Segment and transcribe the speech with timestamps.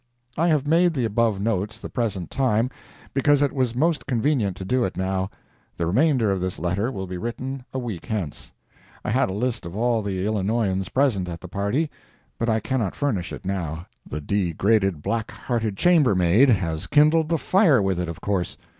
[0.35, 2.71] I have made the above notes the present time,
[3.13, 7.19] because it was most convenient to do it now—the remainder of this letter will be
[7.19, 8.51] written a week hence.
[9.05, 11.91] I had a list of all the Illinoisans present at the party,
[12.39, 13.85] but I cannot furnish it now.
[14.03, 18.57] The degraded, black hearted chambermaid has kindled the fire with it, of course.